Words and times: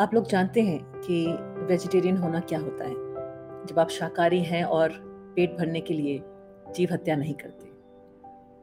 आप 0.00 0.14
लोग 0.14 0.26
जानते 0.26 0.62
हैं 0.62 0.80
कि 0.84 1.36
वेजिटेरियन 1.40 2.16
होना 2.16 2.40
क्या 2.40 2.58
होता 2.58 2.84
है? 2.84 2.94
जब 3.66 3.78
आप 3.78 3.88
शाकाहारी 3.88 4.42
हैं 4.42 4.64
और 4.64 4.88
पेट 5.36 5.58
भरने 5.58 5.80
के 5.80 5.94
लिए 5.94 6.22
जीव 6.74 6.88
हत्या 6.92 7.16
नहीं 7.16 7.34
करते 7.34 7.66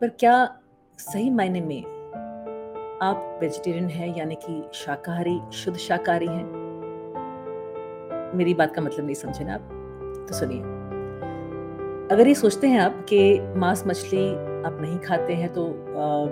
पर 0.02 0.10
क्या 0.10 0.60
सही 0.98 1.30
मायने 1.30 1.62
में 1.62 1.82
आप 3.02 3.40
वेजिटेरियन 3.42 3.90
हैं 3.90 4.18
यानी 4.18 4.36
कि 4.36 4.70
शाकाहारी 4.74 5.40
शुद्ध 5.54 5.78
शाकाहारी 5.78 6.28
हैं? 6.28 6.46
मेरी 8.36 8.54
बात 8.54 8.76
का 8.76 8.82
मतलब 8.82 9.06
नहीं 9.06 9.16
समझे 9.16 9.44
ना 9.44 9.54
आप? 9.54 9.62
तो 10.30 10.34
सुनिए। 10.34 10.62
अगर 12.16 12.28
ये 12.28 12.34
सोचते 12.34 12.68
हैं 12.68 12.80
आप 12.80 13.06
कि 13.10 13.40
मांस 13.42 13.84
मछली 13.88 14.30
आप 14.64 14.78
नहीं 14.82 15.00
खाते 15.00 15.34
हैं 15.34 15.54
तो 15.54 15.68
आ, 15.70 16.26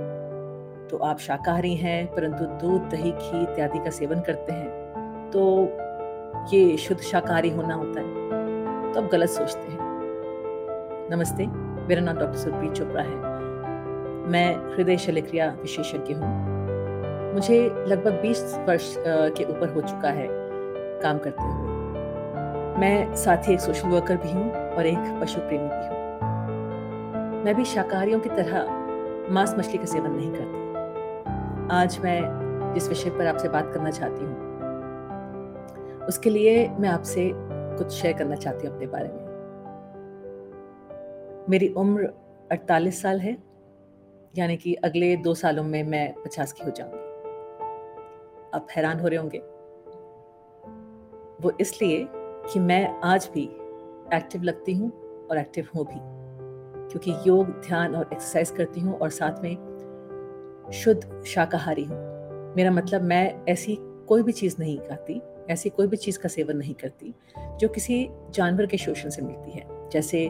तो 0.88 0.98
आप 0.98 1.20
शाकाहारी 1.20 1.76
हैं 1.76 2.16
परंतु 2.16 2.46
दूध 2.46 2.90
दही 2.90 3.12
घी 3.12 3.44
इत्यादि 3.44 3.80
का 3.80 3.90
सेवन 3.90 4.20
करते 4.22 4.54
हैं 4.54 4.85
तो 5.36 5.78
ये 6.54 6.78
शुद्ध 6.78 7.02
शाकाहारी 7.02 7.50
होना 7.50 7.74
होता 7.74 8.02
है। 8.02 8.94
तो 8.94 9.02
आप 9.02 9.10
गलत 9.12 9.30
सोचते 9.30 9.72
हैं। 9.72 9.78
नमस्ते, 11.12 11.48
मेरा 11.88 12.02
नाम 12.02 12.18
डॉक्टर 12.18 12.38
सुरप्रीत 12.38 12.72
चोपड़ा 12.72 13.02
है। 13.02 13.16
मैं 14.28 14.76
हृदय 14.76 14.98
शल्यक्रिया 14.98 15.50
विशेषज्ञ 15.62 16.14
हूँ। 16.14 17.34
मुझे 17.34 17.86
लगभग 17.88 18.22
20 18.22 18.56
वर्ष 18.68 18.96
के 19.08 19.44
ऊपर 19.44 19.74
हो 19.74 19.82
चुका 19.82 20.10
है 20.10 20.28
काम 21.02 21.18
करते 21.18 21.44
हुए। 21.44 21.74
मैं 22.80 23.16
साथ 23.16 23.38
ही 23.38 23.54
एक 23.54 23.60
सोशल 23.60 23.90
वर्कर 23.90 24.18
भी 24.18 24.32
हूँ 24.32 24.52
और 24.52 24.86
एक 24.86 25.20
पशु 25.22 25.40
प्रेमी 25.40 25.68
भी 25.68 25.86
हूँ। 25.86 27.44
मैं 27.44 27.56
भी 27.56 27.66
शाकाहारियों 27.66 28.20
की 28.20 28.30
तरह 28.30 28.66
मांस 29.34 29.56
मछली 29.60 29.78
का 29.78 29.86
सेवन 29.86 30.12
नहीं 30.12 30.32
करती। 30.32 31.76
आज 31.76 32.00
मैं 32.04 32.22
जिस 32.74 32.90
विषय 32.90 33.10
पर 33.10 33.28
आपसे 33.28 33.50
बात 33.50 33.72
करना 33.74 33.92
चाहती 33.92 34.26
हूँ 34.26 34.46
उसके 36.08 36.30
लिए 36.30 36.70
मैं 36.70 36.90
आपसे 36.90 37.32
कुछ 37.36 37.92
शेयर 37.92 38.18
करना 38.18 38.36
चाहती 38.36 38.68
हूँ 38.68 38.76
अपने 38.76 38.88
बारे 38.88 39.08
में। 39.08 39.26
मेरी 41.50 41.68
उम्र 41.68 42.14
48 42.52 43.02
साल 43.02 43.20
है, 43.20 43.38
यानी 44.38 44.58
कि 44.58 44.74
अगले 44.74 45.16
दो 45.16 45.34
सालों 45.34 45.64
में 45.64 45.84
मैं 45.84 46.14
पचास 46.14 46.52
की 46.52 46.64
हो 46.64 46.72
जाऊँगी। 46.72 46.98
आप 48.54 48.68
हैरान 48.76 49.00
हो 49.00 49.08
रहे 49.08 49.20
होंगे। 49.20 49.38
वो 51.42 51.52
इसलिए 51.62 52.08
कि 52.54 52.60
मैं 52.60 53.00
आज 53.04 53.30
भी 53.34 53.44
एक्टिव 54.14 54.44
लगती 54.44 54.74
हूँ 54.74 54.92
और 55.32 55.38
एक्टिव 55.38 55.68
हूँ 55.76 55.86
भी, 55.86 56.00
क्योंकि 56.90 57.30
योग, 57.30 57.48
ध्यान 57.48 57.96
और 57.96 58.10
एक्सरसाइज 58.14 58.50
करती 58.50 58.80
हूँ 58.80 59.00
और 59.00 59.10
साथ 59.10 59.44
में 59.44 59.56
शुद्ध 60.74 61.24
शाकाहारी 61.24 61.84
हूँ। 61.84 61.98
मेरा 62.56 62.72
मतलब 62.72 63.02
मैं 63.02 63.46
ऐसी 63.46 63.78
कोई 63.82 64.24
भी 64.24 64.32
चीज़ 64.32 64.56
नहीं 64.60 64.80
खाती 64.80 65.22
ऐसी 65.50 65.70
कोई 65.70 65.88
भी 65.88 65.98
चीज़ 65.98 66.20
का 66.20 66.30
सेवन 66.30 66.58
नहीं 66.58 66.74
करती, 66.74 67.14
जो 67.40 67.68
किसी 67.68 68.10
जानवर 68.30 68.66
के 68.66 68.78
शोषण 68.78 69.10
से 69.10 69.22
मिलती 69.22 69.52
है। 69.52 69.90
जैसे 69.90 70.30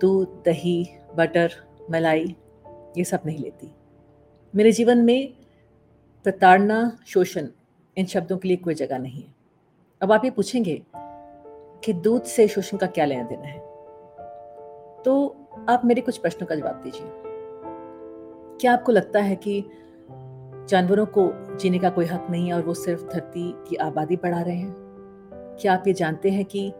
दूध, 0.00 0.42
दही, 0.44 0.88
बटर, 1.16 1.52
मलाई, 1.90 2.36
ये 2.96 3.04
सब 3.04 3.20
नहीं 3.26 3.38
लेती। 3.38 3.74
मेरे 4.54 4.72
जीवन 4.72 4.98
में 4.98 5.34
प्रताड़ना, 6.24 6.98
शोषण, 7.06 7.48
इन 7.96 8.06
शब्दों 8.06 8.38
के 8.38 8.48
लिए 8.48 8.56
कोई 8.56 8.74
जगह 8.74 8.98
नहीं 8.98 9.22
है। 9.22 9.34
अब 10.02 10.12
आप 10.12 10.24
ये 10.24 10.30
पूछेंगे 10.30 10.82
कि 11.84 11.92
दूध 11.92 12.22
से 12.22 12.48
शोषण 12.48 12.76
का 12.76 12.86
क्या 12.86 13.04
लेना 13.04 13.22
देना 13.22 13.46
है? 13.46 13.58
तो 15.02 15.36
आप 15.68 15.82
मेरे 15.84 16.00
कुछ 16.00 16.18
प्रश्नों 16.18 16.46
का 16.46 16.54
जवाब 16.54 16.74
दीजिए। 16.74 17.06
क्या 18.60 18.72
आपको 18.72 18.92
लगता 18.92 19.20
है 19.20 19.36
कि 19.36 19.64
जानवरों 20.68 21.06
को 21.06 21.41
जीने 21.60 21.78
का 21.78 21.90
कोई 21.90 22.04
हक 22.04 22.26
नहीं 22.30 22.48
है 22.48 22.54
और 22.54 22.62
वो 22.62 22.74
सिर्फ़ 22.74 23.04
धरती 23.04 23.54
की 23.68 23.76
आबादी 23.76 24.16
बढ़ा 24.16 24.40
रहे 24.40 24.56
हैं। 24.56 24.74
क्या 25.60 25.74
आप 25.74 25.84
ये 25.86 25.92
जानते 25.92 26.30
हैं 26.30 26.44
कि 26.44 26.72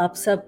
आप 0.00 0.14
सब 0.14 0.46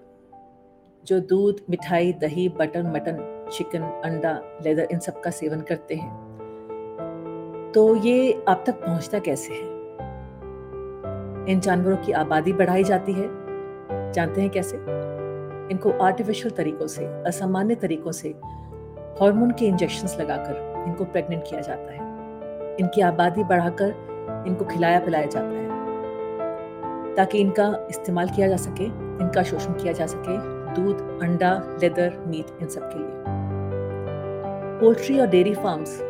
जो 1.05 1.21
दूध, 1.21 1.61
मिठाई, 1.71 2.13
दही, 2.13 2.49
बटर, 2.49 2.83
मटन, 2.83 3.49
चिकन, 3.53 3.83
अंडा, 4.05 4.41
लेदर, 4.65 4.89
इन 4.93 4.99
सब 4.99 5.21
का 5.21 5.31
सेवन 5.31 5.61
करते 5.61 5.95
हैं 5.95 6.29
तो 7.75 7.97
ये 7.97 8.45
आप 8.49 8.65
तक 8.67 8.75
पहुँचता 8.75 9.19
कैसे 9.19 9.55
है? 9.55 9.79
इन 11.49 11.61
जानवरों 11.61 11.97
की 11.97 12.13
आबादी 12.13 12.53
बढ़ाई 12.53 12.85
जाती 12.85 13.13
है। 13.13 13.29
जानते 14.13 14.41
हैं 14.41 14.51
कैसे? 14.51 14.77
इनको 15.71 15.91
आर्टिफिशियल 15.91 16.51
तरीकों 16.51 16.87
से, 16.87 17.07
असामान्य 17.23 17.75
तरीकों 17.75 18.13
से 18.13 18.29
हार्मोन 19.21 19.51
के 19.51 19.67
इंजेक्शंस 19.67 20.17
लगाकर 20.21 20.85
इनको 20.89 21.05
प्रेग्नेंट 21.05 21.45
किया 21.51 21.61
जाता 21.61 21.93
है। 21.93 22.08
इनकी 22.81 23.01
आबादी 23.01 23.45
बढ़ाकर 23.45 23.95
इनको 24.47 24.65
खिलाया 24.65 25.01
पिलाया 25.01 25.27
जाता 25.27 25.47
है। 25.47 25.67
ताकि 27.15 27.39
इनका 27.39 27.87
इस्तेमाल 27.91 28.29
किया 28.29 28.49
जा 28.49 28.57
सके, 28.57 28.85
इनका 28.85 29.43
शोषण 29.43 29.73
किया 29.73 29.93
जा 29.93 30.07
सके, 30.07 30.37
दूध, 30.75 31.21
अंडा, 31.23 31.63
लेदर, 31.83 32.25
मीट 32.27 32.63
इन 32.63 32.69
सब 32.69 32.91
के 32.93 32.99
लिए। 32.99 33.23
पोल्ट्री 34.81 35.21
और 35.21 35.27
डेयरी 35.27 35.55
फार्म्स 35.55 36.01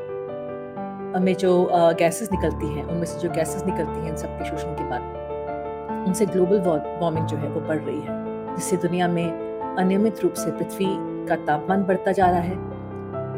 में 1.21 1.35
जो 1.35 1.71
गैसेस 1.73 2.33
निकलती 2.33 2.67
हैं, 2.67 2.85
उनमें 2.85 3.05
से 3.05 3.21
जो 3.21 3.31
गैसेस 3.31 3.65
निकलती 3.67 4.01
हैं 4.01 4.09
इन 4.09 4.17
सब 4.17 4.29
के 4.29 4.45
शोषण 4.45 4.73
के 4.73 4.85
बाद, 4.85 6.07
उनसे 6.09 6.27
ग्लोबल 6.27 6.61
वार्मिंग 7.03 7.27
जो 7.27 7.37
है 7.37 7.49
वो 7.49 7.61
बढ़ 7.61 7.79
रही 7.79 8.01
है, 8.01 8.55
जिससे 8.55 8.77
दुनिया 8.77 9.09
में 9.09 9.49
अनियमित 9.79 10.23
रूप 10.23 10.33
से 10.33 10.51
पृथ्वी 10.51 10.87
का 11.27 11.37
तापमान 11.37 11.85
बढ़ता 11.85 12.13
जा 12.13 12.31
रहा 12.31 12.41
है 12.41 12.68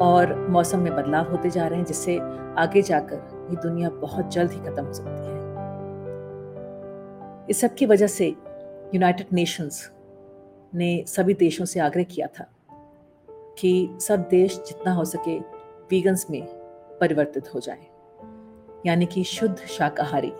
और 0.02 0.48
मौसम 0.50 0.78
में 0.78 0.96
बदलाव 0.96 1.30
होते 1.30 1.50
जा 1.50 1.66
रहे 1.66 1.78
हैं, 1.78 1.86
जिससे 1.86 2.18
आगे 2.58 2.82
जाकर 2.82 3.48
ये 3.50 3.56
दुनिया 3.56 3.90
बहुत 3.90 4.30
जल्द 4.32 4.50
ही 4.50 4.58
खत्म 4.58 4.84
हो 4.84 4.92
सकती 4.92 5.10
है। 5.10 5.40
इस 7.50 7.60
सब 7.60 7.74
की 7.74 7.86
वजह 7.86 8.06
से 8.06 8.28
यूनाइटेड 8.94 9.26
नेशंस 9.32 9.90
ने 10.74 11.04
सभी 11.06 11.34
देशों 11.34 11.64
से 11.64 11.80
आग्रह 11.80 12.02
किया 12.02 12.26
था 12.26 12.46
कि 13.58 13.98
सब 14.00 14.28
देश 14.28 14.62
जितना 14.66 14.92
हो 14.92 15.04
सके 15.04 15.38
वीगन्स 15.90 16.30
में 16.30 16.46
परिवर्तित 17.00 17.54
हो 17.54 17.60
जाए। 17.60 17.86
यानी 18.86 19.06
कि 19.06 19.24
शुद्ध 19.24 19.56
शाकाहारी, 19.56 20.32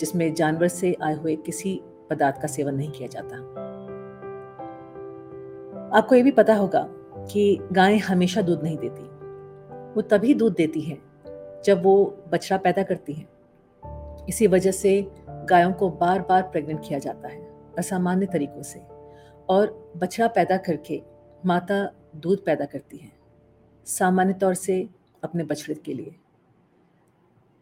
जिसमें 0.00 0.34
जानवर 0.34 0.68
से 0.68 0.96
आए 1.02 1.14
हुए 1.14 1.36
किसी 1.36 1.82
पदार्थ 2.10 2.40
का 2.42 2.48
सेवन 2.48 2.74
नहीं 2.74 2.90
किया 2.90 3.08
जाता। 3.08 3.36
आपको 5.98 6.14
ये 6.14 6.22
भी 6.22 6.30
पता 6.30 6.54
होगा 6.54 6.88
कि 7.30 7.58
गायें 7.72 7.98
हमेशा 7.98 8.42
दूध 8.42 8.62
नहीं 8.62 8.76
देती। 8.76 9.02
वो 9.94 10.02
तभी 10.02 10.34
दूध 10.34 10.54
देती 10.54 10.80
हैं, 10.80 11.02
जब 11.64 11.82
वो 11.82 12.16
बछड़ा 12.32 12.58
पैदा 12.58 12.82
करती 12.82 13.12
हैं। 13.12 13.28
इसी 14.28 14.46
वजह 14.46 14.70
से 14.70 15.10
गायों 15.28 15.72
को 15.72 15.90
बार 15.90 16.22
बार 16.22 16.42
प्रेग्नेंट 16.42 16.88
किया 16.88 16.98
जाता 16.98 17.28
है, 17.28 17.52
असामान्य 17.78 18.26
तरीकों 18.26 18.62
से। 18.62 18.82
और 19.48 19.92
बछड़ा 19.96 20.28
पैदा 20.28 20.56
करके 20.56 21.02
माता 21.46 21.92
दूध 22.16 22.44
पैदा 22.44 22.64
करती 22.64 22.96
है, 22.96 23.12
सामान्य 23.84 24.32
तौर 24.32 24.54
से 24.54 24.88
अपने 25.24 25.44
बछड़े 25.44 25.74
के 25.74 25.94
लिए। 25.94 26.14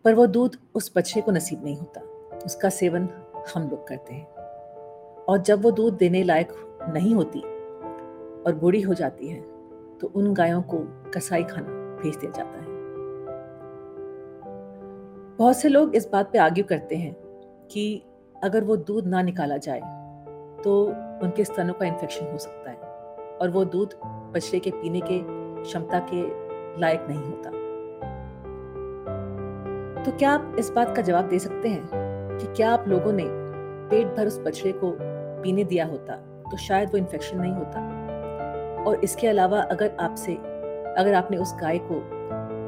पर 0.04 0.14
वो 0.14 0.26
दूध 0.26 0.56
उस 0.74 0.92
बछड़े 0.96 1.22
को 1.22 1.32
नसीब 1.32 1.64
नहीं 1.64 1.76
होता, 1.76 2.00
उसका 2.46 2.70
सेवन 2.70 3.08
हम 3.54 3.68
लोग 3.68 3.88
करते 3.88 4.14
हैं। 4.14 4.26
और 5.24 5.38
जब 5.38 5.62
वो 5.62 5.70
दूध 5.70 5.96
देने 5.96 6.22
लायक 6.22 6.48
नहीं 6.94 7.14
होती 7.14 7.59
और 8.46 8.54
बूढ़ी 8.54 8.80
हो 8.80 8.94
जाती 8.94 9.28
है 9.28 9.40
तो 9.98 10.12
उन 10.16 10.32
गायों 10.34 10.62
को 10.62 10.78
कसाई 11.14 11.44
खाना 11.44 11.68
भेज 12.02 12.16
दिया 12.16 12.32
जाता 12.32 12.58
है। 12.58 12.68
बहुत 15.38 15.56
से 15.56 15.68
लोग 15.68 15.94
इस 15.96 16.08
बात 16.12 16.32
पे 16.32 16.38
आर्ग्यू 16.38 16.64
करते 16.64 16.96
हैं 16.96 17.14
कि 17.70 18.02
अगर 18.42 18.64
वो 18.64 18.76
दूध 18.76 19.06
ना 19.06 19.22
निकाला 19.22 19.56
जाए 19.56 19.80
तो 20.64 20.82
उनके 21.22 21.44
स्तनों 21.44 21.74
का 21.74 21.86
इन्फेक्शन 21.86 22.30
हो 22.32 22.38
सकता 22.38 22.70
है 22.70 22.76
और 23.36 23.50
वो 23.50 23.64
दूध 23.64 23.94
बछड़े 24.34 24.58
के 24.58 24.70
पीने 24.70 25.00
के 25.00 25.20
क्षमता 25.62 25.98
के 26.12 26.22
लायक 26.80 27.06
नहीं 27.08 27.22
होता। 27.22 27.50
तो 30.04 30.16
क्या 30.18 30.30
आप 30.30 30.56
इस 30.58 30.70
बात 30.70 30.94
का 30.96 31.02
जवाब 31.02 31.28
दे 31.28 31.38
सकते 31.38 31.68
हैं 31.68 31.88
कि 32.38 32.46
क्या 32.56 32.70
आप 32.72 32.88
लोगों 32.88 33.12
ने 33.12 33.24
पेट 33.90 34.14
भर 34.16 34.26
उस 34.26 34.38
बछड़े 34.40 34.72
को 34.72 34.96
पीने 35.42 35.64
दिया 35.64 35.86
होता 35.86 36.16
तो 36.50 36.56
शायद 36.56 36.90
वो 36.90 36.98
इन्फेक्शन 36.98 37.40
नहीं 37.40 37.52
होता? 37.52 37.80
और 38.86 39.00
इसके 39.04 39.26
अलावा 39.26 39.60
अगर 39.62 39.96
आपसे, 40.00 40.34
अगर 40.98 41.14
आपने 41.14 41.36
उस 41.36 41.54
गाय 41.60 41.78
को 41.82 41.94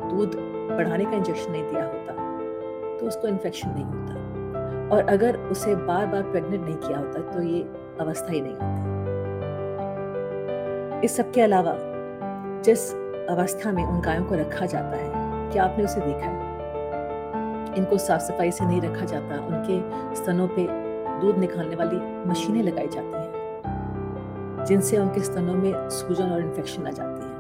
दूध 0.08 0.36
बढ़ाने 0.76 1.04
का 1.04 1.12
इंजेक्शन 1.12 1.52
नहीं 1.52 1.62
दिया 1.62 1.84
होता 1.84 2.12
तो 2.98 3.06
उसको 3.06 3.28
इन्फेक्शन 3.28 3.70
नहीं 3.70 3.84
होता। 3.84 4.12
और 4.96 5.08
अगर 5.08 5.36
उसे 5.36 5.74
बार 5.74 6.06
बार 6.06 6.22
प्रेग्नेंट 6.22 6.64
नहीं 6.64 6.76
किया 6.76 6.98
होता 6.98 7.20
तो 7.32 7.42
ये 7.42 7.62
अवस्था 8.00 8.32
ही 8.32 8.40
नहीं 8.40 8.54
होती। 8.54 8.90
इस 11.06 11.16
सब 11.16 11.30
के 11.32 11.40
अलावा, 11.40 11.74
जिस 12.64 12.92
अवस्था 13.30 13.72
में 13.72 13.84
उन 13.84 14.00
गायों 14.00 14.24
को 14.24 14.34
रखा 14.34 14.66
जाता 14.66 14.96
है, 14.96 15.08
क्या 15.52 15.64
आपने 15.64 15.84
उसे 15.84 16.00
देखा 16.00 16.26
है? 16.26 16.50
इनको 17.76 17.98
साफ़ 17.98 18.22
सफ़ाई 18.22 18.50
से 18.50 18.64
नहीं 18.64 18.80
रखा 18.80 19.04
जाता, 19.04 19.36
उनके 19.46 20.14
स्तनों 20.16 20.48
पे 20.48 20.66
दूध 21.20 21.38
निकालने 21.38 21.76
वाली 21.76 21.96
मशीनें 22.30 22.62
लगाई 22.62 22.88
जाती 22.88 23.16
हैं। 23.16 23.41
जिनसे 24.66 24.98
उनके 24.98 25.20
स्तनों 25.20 25.54
में 25.54 25.90
सूजन 25.90 26.30
और 26.30 26.40
इन्फेक्शन 26.40 26.86
आ 26.86 26.90
जाती 26.90 27.24
है। 27.24 27.32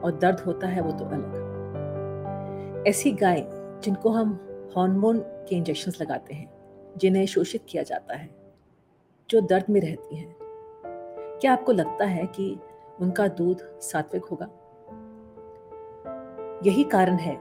और 0.00 0.18
दर्द 0.18 0.40
होता 0.40 0.66
है 0.66 0.80
वो 0.80 0.92
तो 0.92 1.04
अलग। 1.04 2.84
ऐसी 2.86 3.12
गाय 3.12 3.46
जिनको 3.84 4.10
हम 4.10 4.40
हार्मोन 4.76 5.18
के 5.18 5.56
इंजेक्शन 5.56 5.92
लगाते 6.00 6.34
हैं, 6.34 6.50
जिन्हें 6.96 7.26
शोषित 7.26 7.62
किया 7.68 7.82
जाता 7.82 8.14
है, 8.16 8.30
जो 9.30 9.40
दर्द 9.40 9.64
में 9.70 9.80
रहती 9.80 10.16
हैं, 10.16 10.36
क्या 11.40 11.52
आपको 11.52 11.72
लगता 11.72 12.04
है 12.04 12.26
कि 12.26 12.58
उनका 13.00 13.28
दूध 13.28 13.80
सात्विक 13.80 14.24
होगा? 14.24 14.48
यही 16.66 16.84
कारण 16.84 17.14
है 17.14 17.38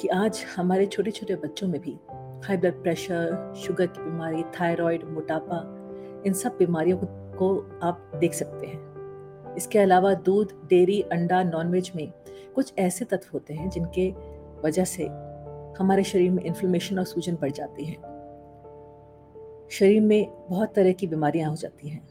कि 0.00 0.08
आज 0.08 0.44
हमारे 0.56 0.86
छोटे 0.86 1.10
छोटे 1.10 1.36
बच्चों 1.36 1.68
में 1.68 1.80
भी 1.80 2.00
हाई 2.46 2.56
ब्लड 2.56 2.82
प्रेशर 2.82 3.54
शुगर 3.56 3.86
की 3.86 4.02
बीमारी 4.02 4.42
थायराइड 4.42 5.04
मोटापा, 5.04 5.62
इन 6.26 6.32
सब 6.32 6.56
बीमारियों 6.58 6.98
को 6.98 7.25
आप 7.82 8.12
देख 8.16 8.34
सकते 8.34 8.66
हैं। 8.66 9.54
इसके 9.56 9.78
अलावा 9.78 10.14
दूध 10.14 10.52
डेयरी 10.68 11.00
अंडा 11.02 11.42
नॉनवेज 11.42 11.92
में 11.96 12.12
कुछ 12.54 12.72
ऐसे 12.78 13.04
तत्व 13.04 13.28
होते 13.34 13.54
हैं 13.54 13.70
जिनके 13.70 14.10
वजह 14.64 14.84
से 14.84 15.04
हमारे 15.78 16.04
शरीर 16.04 16.30
में 16.30 16.42
इन्फ्लेमेशन 16.44 16.98
और 16.98 17.04
सूजन 17.04 17.34
बढ़ 17.34 17.50
जाती 17.50 17.84
है। 17.84 17.94
शरीर 19.70 20.00
में 20.00 20.46
बहुत 20.50 20.74
तरह 20.74 20.92
की 20.92 21.06
बीमारियाँ 21.06 21.50
हो 21.50 21.56
जाती 21.56 21.88
हैं। 21.88 22.08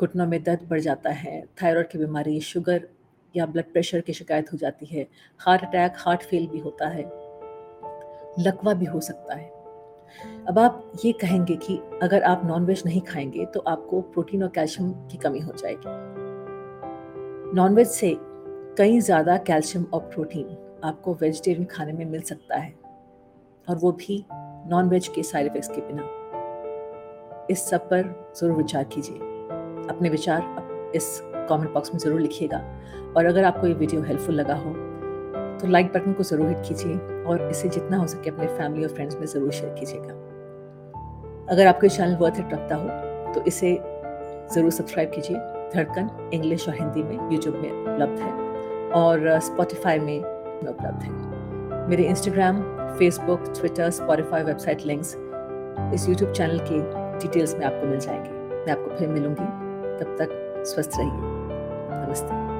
घुटनों 0.00 0.26
में 0.26 0.42
दर्द 0.42 0.68
बढ़ 0.70 0.80
जाता 0.80 1.10
है 1.10 1.44
थायराइड 1.62 1.88
की 1.88 1.98
बीमारी 1.98 2.40
शुगर 2.40 2.88
या 3.36 3.46
ब्लड 3.46 3.64
प्रेशर 3.64 4.00
की 4.00 4.12
शिकायत 4.12 4.52
हो 4.52 4.58
जाती 4.58 4.86
है 4.86 5.06
हार्ट 5.38 5.64
अटैक 5.64 5.92
हार्ट 5.96 6.22
फेल 6.22 6.46
भी 6.46 6.58
होता 6.58 6.88
है, 6.88 7.02
लकवा 8.38 8.74
भी 8.74 8.86
हो 8.86 9.00
सकता 9.00 9.34
है। 9.34 9.57
अब 10.48 10.58
आप 10.58 10.92
ये 11.04 11.12
कहेंगे 11.12 11.56
कि 11.56 11.76
अगर 12.02 12.22
आप 12.22 12.42
नॉनवेज 12.44 12.82
नहीं 12.86 13.00
खाएँगे 13.00 13.44
तो 13.44 13.60
आपको 13.60 14.00
प्रोटीन 14.00 14.42
और 14.42 14.48
कैल्शियम 14.48 14.90
की 15.08 15.18
कमी 15.18 15.40
हो 15.40 15.52
जाएगी। 15.52 15.96
नॉनवेज 17.56 17.88
से 17.88 18.14
कई 18.78 19.00
ज़्यादा 19.00 19.36
कैल्शियम 19.36 19.84
और 19.94 20.00
प्रोटीन 20.14 20.56
आपको 20.84 21.14
वेजिटेरियन 21.14 21.64
खाने 21.66 21.92
में 21.92 22.04
मिल 22.04 22.20
सकता 22.22 22.56
है, 22.56 22.74
और 23.68 23.76
वो 23.76 23.92
भी 23.92 24.24
नॉनवेज 24.70 25.08
के 25.08 25.22
साइड 25.22 25.46
इफेक्ट्स 25.46 25.68
के 25.68 25.80
बिना। 25.82 27.46
इस 27.50 27.68
सब 27.70 27.88
पर 27.90 28.32
ज़रूर 28.36 28.56
विचार 28.56 28.84
कीजिए। 28.84 29.16
अपने 29.90 30.08
विचार 30.08 30.92
इस 30.94 31.20
कमेंट 31.48 31.72
बॉक्स 31.74 31.92
में 31.92 31.98
ज़रूर 31.98 32.20
लिखिएगा, 32.20 32.58
और 33.16 33.24
अगर 33.24 33.44
आपको 33.44 33.66
ये 33.66 33.74
वीडियो 33.74 34.02
हेल्पफुल 34.02 34.34
लगा 34.34 34.54
हो 34.54 34.74
तो 35.60 35.66
लाइक 35.66 35.92
बटन 35.92 36.12
को 36.12 36.22
ज़रूर 36.22 36.48
हिट 36.48 36.58
कीजिए 36.68 36.96
और 37.24 37.48
इसे 37.50 37.68
जितना 37.68 37.96
हो 37.96 38.06
सके 38.06 38.30
अपने 38.30 38.46
फैमिली 38.48 38.84
और 38.84 38.90
फ्रेंड्स 38.90 39.16
में 39.16 39.26
ज़रूर 39.26 39.50
शेयर 39.52 39.74
कीजिएगा। 39.74 40.14
अगर 41.52 41.66
आपको 41.66 41.88
चैनल 41.88 42.16
वर्थ 42.16 42.36
हिट 42.36 42.52
रखता 42.52 42.76
हो 42.76 43.34
तो 43.34 43.44
इसे 43.46 43.74
ज़रूर 44.54 44.70
सब्सक्राइब 44.70 45.10
कीजिए। 45.10 45.36
धड़कन 45.74 46.30
इंग्लिश 46.34 46.68
और 46.68 46.74
हिंदी 46.74 47.02
में 47.02 47.30
यूट्यूब 47.32 47.54
में 47.54 47.70
उपलब्ध 47.70 48.20
है 48.20 48.32
और 48.94 49.38
स्पॉटिफाई 49.40 49.98
में 49.98 50.18
उपलब्ध 50.18 51.02
है। 51.02 51.86
मेरे 51.88 52.04
Instagram 52.04 52.62
Facebook 52.98 53.52
Twitter 53.60 53.90
Spotify 53.90 54.42
website 54.42 54.86
links 54.86 55.14
इस 55.94 56.08
यूट्यूब 56.08 56.32
चैनल 56.32 56.58
की 56.70 56.80
डिटेल्स 57.18 57.54
में 57.54 57.64
आपको 57.66 57.86
मिल 57.86 57.98
जाएँगे। 57.98 58.30
मैं 58.30 58.72
आपको 58.72 58.96
फिर 58.96 59.08
मिलूँगी। 59.08 59.44
तब 59.98 60.16
तक 60.18 60.64
स्वस्थ 60.66 60.98
रहिए। 60.98 62.06
नमस्ते। 62.06 62.57